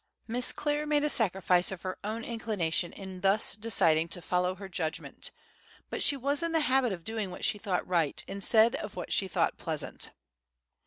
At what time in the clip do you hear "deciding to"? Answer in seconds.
3.55-4.19